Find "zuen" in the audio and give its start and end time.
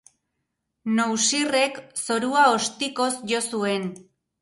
3.55-3.91